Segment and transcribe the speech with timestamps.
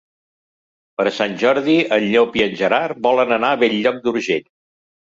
[1.01, 4.53] Per Sant Jordi en Llop i en Gerard volen anar a Bell-lloc d'Urgell.